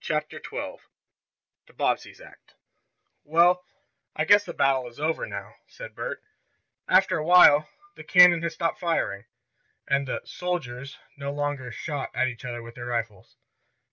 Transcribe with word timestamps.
CHAPTER 0.00 0.36
XII 0.40 0.76
THE 1.66 1.72
BOBBSEYS 1.72 2.20
ACT 2.20 2.54
"Well, 3.24 3.64
I 4.14 4.24
guess 4.24 4.44
the 4.44 4.54
battle 4.54 4.86
is 4.86 5.00
over 5.00 5.26
now," 5.26 5.56
said 5.66 5.96
Bert, 5.96 6.22
after 6.86 7.18
a 7.18 7.24
while. 7.24 7.68
The 7.96 8.04
cannon 8.04 8.42
had 8.44 8.52
stopped 8.52 8.78
firing, 8.78 9.24
and 9.88 10.06
the 10.06 10.22
"soldiers" 10.26 10.96
no 11.16 11.32
longer 11.32 11.72
"shot" 11.72 12.12
at 12.14 12.28
each 12.28 12.44
other 12.44 12.62
with 12.62 12.76
their 12.76 12.86
rifles. 12.86 13.36